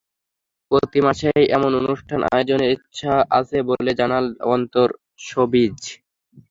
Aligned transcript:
প্রতি 0.71 0.99
মাসেই 1.05 1.43
এমন 1.57 1.71
অনুষ্ঠান 1.81 2.19
আয়োজনের 2.31 2.73
ইচ্ছা 2.75 3.13
আছে 3.39 3.57
বলে 3.69 3.91
জানাল 3.99 4.25
অন্তর 4.53 4.87
শোবিজ। 5.27 5.79